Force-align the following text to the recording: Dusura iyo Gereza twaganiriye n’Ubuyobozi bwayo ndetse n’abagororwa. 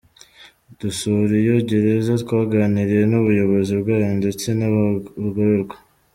Dusura 0.79 1.33
iyo 1.43 1.55
Gereza 1.69 2.11
twaganiriye 2.23 3.03
n’Ubuyobozi 3.07 3.71
bwayo 3.81 4.09
ndetse 4.19 4.47
n’abagororwa. 4.57 5.75